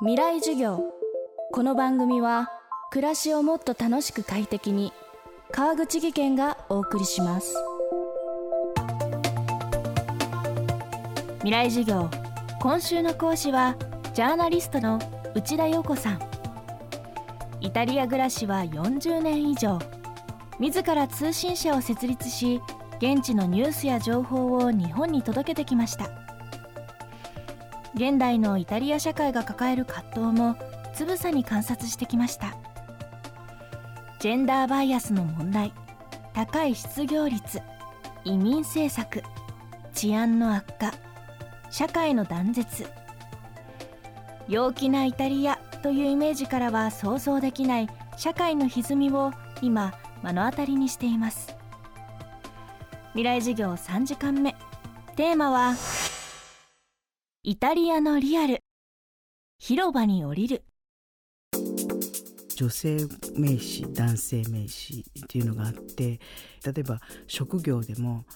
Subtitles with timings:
[0.00, 0.80] 未来授業。
[1.50, 2.52] この番組は
[2.92, 4.92] 暮らしをもっと楽しく快適に
[5.50, 7.56] 川口義賢がお送りします。
[11.38, 12.08] 未来授業。
[12.60, 13.74] 今週の講師は
[14.14, 15.00] ジャーナリストの
[15.34, 16.20] 内田洋子さん。
[17.60, 19.80] イタリア暮らしは40年以上。
[20.60, 22.60] 自ら通信社を設立し
[22.98, 26.27] 現地のニュースや情報を日本に届けてきました。
[27.98, 30.56] 現代のイタリア社会が抱える葛藤も
[30.94, 32.56] つぶさに観察してきました。
[34.20, 35.72] ジェンダーバイアスの問題
[36.32, 37.60] 高い失業率
[38.24, 39.24] 移民政策
[39.94, 40.94] 治安の悪化
[41.70, 42.86] 社会の断絶
[44.46, 49.92] 陽気なイタリアというイメージからは想像できない社会の歪みを今
[50.22, 51.56] 目の当たりにしています。
[53.14, 54.54] 未来授業3時間目。
[55.16, 55.74] テーマは
[57.48, 58.58] イタリアのリアル
[59.58, 60.64] 広場に降りる
[62.54, 62.98] 女性
[63.38, 66.20] 名詞男性名詞っていうのがあって
[66.62, 68.26] 例えば職業でも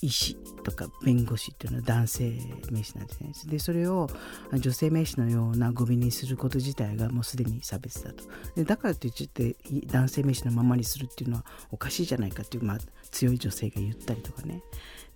[0.00, 2.32] 医師とか弁護士っていうのは男性
[2.72, 3.32] 名詞なんですね。
[3.46, 4.08] でそれを
[4.52, 8.24] 女性名詞のような語尾にすること自体がもうすでに差別だと。
[8.56, 9.54] でだからといって
[9.86, 12.78] 男性名詞のままにするっていうのはおかしいじゃないかっていう、まあ、
[13.12, 14.64] 強い女性が言ったりとかね。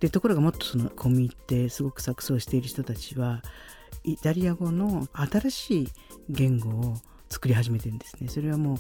[0.01, 3.43] でところがもっとその込み入ってすごく錯綜している人たちは
[4.05, 5.89] イタリア語の新しい
[6.29, 6.97] 言語を
[7.29, 8.29] 作り始めてるんですね。
[8.29, 8.77] それはもう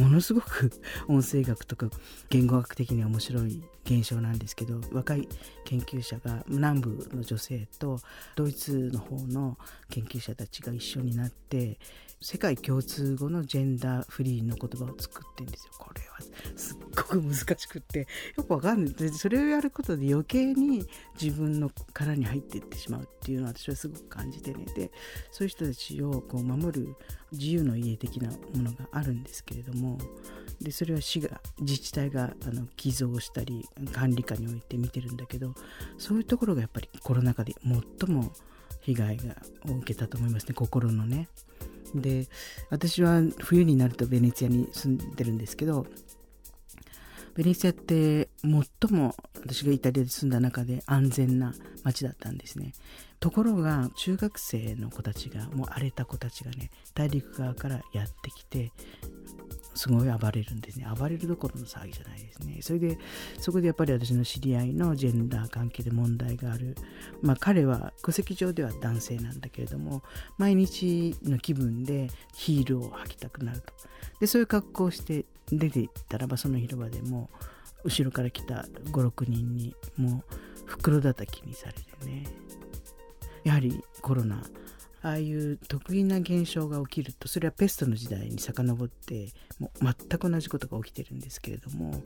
[0.00, 0.70] ものすごく
[1.08, 1.90] 音声学とか
[2.28, 5.28] 言語学的には面白い現象なんですけど若い
[5.64, 7.98] 研究者が南部の女性と
[8.36, 11.78] ドイツの方の研究者たちが一緒になって
[12.20, 15.72] 世界共通語のジェンダーフリーの言葉を作ってるんですよ。
[15.78, 16.18] これは
[16.56, 18.06] すっごく難しくって
[18.36, 19.08] よくわかんない。
[19.10, 20.86] それをやることで余計に
[21.20, 24.66] 自分の殻に入っていってしまうっていうのは私はすごく感じてね。
[24.74, 24.90] で、
[25.30, 26.96] そういう人たちをこう守る
[27.32, 29.98] 自由の家的なものがあるんですけれども、
[30.60, 35.54] でそれは市が自治体があの寄贈したり管理下において見てるんだけど
[35.96, 37.54] そういうところがやっぱりコロナ禍で
[37.98, 38.30] 最も
[38.80, 39.36] 被害が
[39.68, 41.28] を受けたと思いますね心のね。
[41.94, 42.28] で
[42.68, 45.86] 私は冬になるとベネツィアに住んでるんですけど
[47.40, 52.74] ベネツィアって最も私がイタリアで住んだ中で安全な街だったんですね
[53.18, 58.72] ところが中学生の子たちがもう荒れた子たちがね大陸側からやってきて
[59.74, 60.86] すごい暴れるんですね。
[60.98, 62.58] 暴れるどころの騒ぎじゃないですね。
[62.60, 62.98] それで、
[63.38, 66.76] そこでやっぱり私の知り合いのジェンダー関係で問題がある。
[67.22, 70.02] まあ彼は戸籍上では男性なんだけれども、
[70.38, 73.72] 毎日の気分でヒールを履きたくなると。
[74.18, 77.30] で、そういう格好をして出て行ったらば、その広場でも、
[77.84, 80.34] 後ろから来た5、6人にもう
[80.66, 82.24] 袋叩きにされてね。
[83.44, 84.42] やはりコロナ
[85.02, 89.28] ああいう得意な現象が起きるとそれはペストの時代に遡って
[89.58, 92.02] もう全く同じことが起きてるんですけれども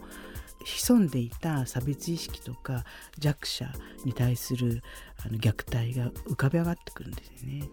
[0.64, 2.84] 潜んでいた差別意識とか
[3.18, 3.72] 弱者
[4.04, 4.82] に対する
[5.26, 7.68] あの虐待が浮かび上がってくるんですよね。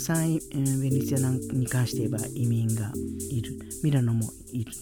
[0.00, 0.38] くさん、
[0.80, 2.90] ベネツィアに関して言えば移民が
[3.30, 3.58] いる。
[3.82, 4.72] ミラノもいる、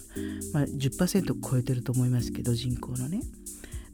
[0.52, 3.20] まあ、10%超えてると思いますけど人口のね。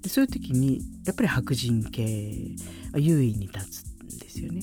[0.02, 2.56] でそういう時にやっぱり白人系
[2.96, 4.62] 優位に立つんですよね。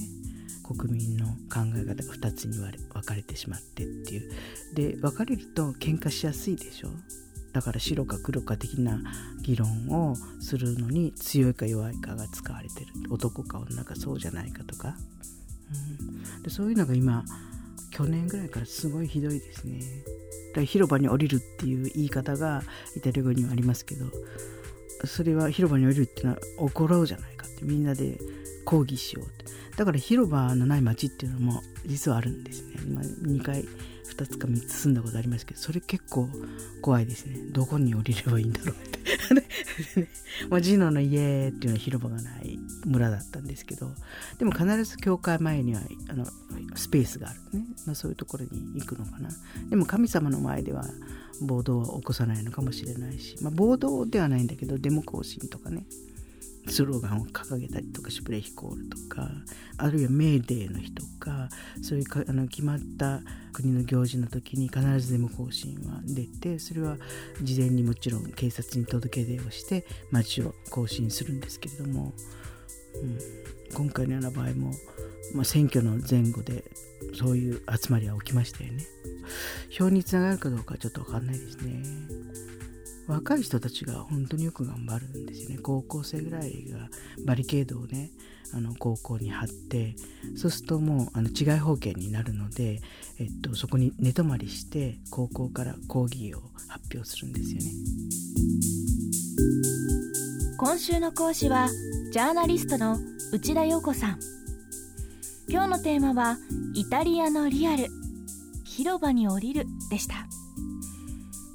[0.64, 4.32] 国民の考え方が2つに分かれてしまってっていう。
[4.76, 6.90] で分かれると喧嘩しやすいでしょ。
[7.54, 9.02] だから白か黒か的な
[9.42, 12.88] 議論をするのに強いか弱いかが使われてる。
[13.10, 14.96] 男か女かそうじゃないかとか。
[16.44, 17.24] でそういうのが今
[17.92, 19.82] 去年ぐらいからすごいひどいですね。
[20.54, 22.64] だ広場に降りるっていう言い方が
[22.96, 24.06] イタリア語にはありますけど
[25.06, 28.20] それは広場に降りるっていうのは怒ろうじゃないかってみんなで
[28.66, 29.46] 抗議しようって。
[29.78, 36.30] だから広場のない街っていうのも実はあるんですね、まあ、2回2つか3つ住んだことありますけどそれ結構
[36.82, 37.38] 怖いですね。
[37.52, 39.01] どこに降りればいいんだろうって。
[39.34, 39.44] ね。
[40.50, 43.94] まあ、ジノの家っていうのは広場がない村だったんですけど
[44.40, 46.26] でも必ず教会前にはあの
[46.76, 49.30] スペースがあるね、まあ、そういうところに行くのかな。
[49.70, 50.86] でも神様の前では
[51.42, 55.86] 暴動は起こさないのかもしれないし、まあ、暴動ではないんだけどデモ行進とかね。
[56.68, 59.30] スローガンを掲げたりとかシュプレヒコールとか
[59.78, 61.50] あるいはメーデーの日とか
[61.82, 63.22] そういうかあの決まった
[63.54, 66.98] 国の行事の時に必ずデモ行進は出てそれは
[67.42, 72.14] 事前にもちろん警察に届け出をして街を行進するんですけれども、
[72.96, 73.20] うん、
[73.74, 74.74] 今回のような場合も
[75.34, 76.64] まあ、選挙の前後で
[77.14, 78.86] そういう集まりは起きましたよね。
[79.70, 81.84] 票につながるかどうかちょっと分かんないですね。
[83.12, 85.58] 若い人たちが本当によく頑張るんですよね。
[85.58, 86.88] 高校生ぐらいが
[87.26, 88.10] バリケードをね
[88.54, 89.96] あの高校に貼って
[90.38, 92.80] そうするともうあの違い保険になるので、
[93.20, 97.72] えっと、そこに寝泊まりして高校から講義を発表するんですよね。
[100.58, 101.68] 今週の講師は
[102.14, 102.98] ジャーナリストの
[103.34, 104.20] 内田洋子さん。
[105.50, 106.38] 今日のテーマは
[106.74, 107.88] イタリアのリアル。
[108.64, 110.26] 広場に降りるでした。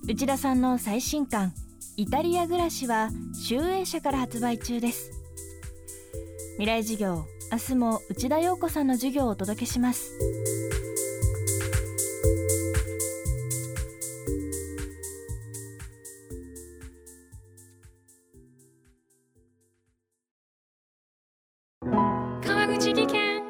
[0.09, 1.53] 内田さんの最新刊
[1.97, 5.11] イタリア暮らしは集英社から発売中です。
[6.59, 10.13] 未来授業明日も内田洋子さんの授業をお届けします。
[22.45, 23.43] 川口技研。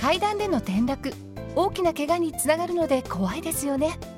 [0.00, 1.12] 階段での転落
[1.54, 4.17] 大きな怪我につながるので怖いですよね